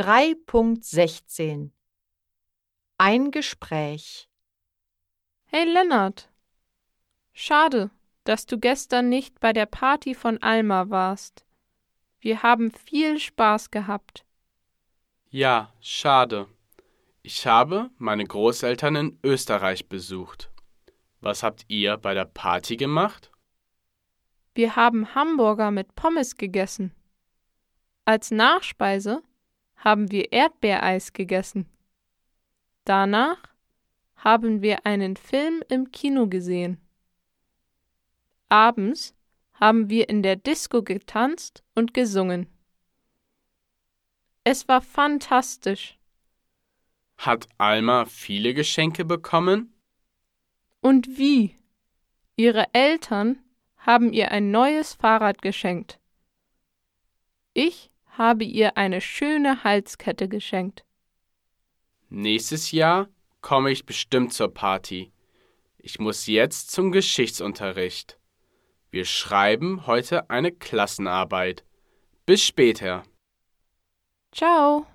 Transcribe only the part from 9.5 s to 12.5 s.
der Party von Alma warst. Wir